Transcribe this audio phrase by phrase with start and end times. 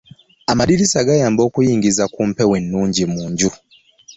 [0.51, 3.49] Amadirisa gayamba okuyingiza ku mpewo ennungi mu nju.